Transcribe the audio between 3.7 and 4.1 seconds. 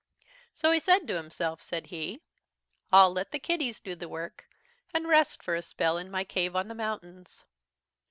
do the